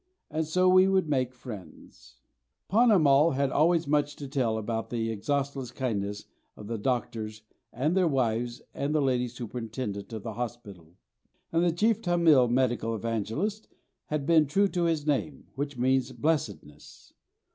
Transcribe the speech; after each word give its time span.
And 0.31 0.47
so 0.47 0.67
we 0.67 0.87
would 0.87 1.07
make 1.07 1.31
friends. 1.31 2.17
Ponnamal 2.71 3.35
had 3.35 3.51
always 3.51 3.85
much 3.85 4.15
to 4.15 4.27
tell 4.27 4.57
about 4.57 4.89
the 4.89 5.11
exhaustless 5.11 5.69
kindness 5.69 6.25
of 6.57 6.65
the 6.65 6.79
doctors 6.79 7.43
and 7.71 7.95
their 7.95 8.07
wives 8.07 8.63
and 8.73 8.95
the 8.95 9.01
lady 9.03 9.27
superintendent 9.27 10.11
of 10.11 10.23
the 10.23 10.33
hospital. 10.33 10.95
And 11.51 11.63
the 11.63 11.71
chief 11.71 12.01
Tamil 12.01 12.47
medical 12.47 12.95
Evangelist 12.95 13.67
had 14.07 14.25
been 14.25 14.47
true 14.47 14.67
to 14.69 14.85
his 14.85 15.05
name, 15.05 15.45
which 15.53 15.77
means 15.77 16.11
Blessedness. 16.13 17.13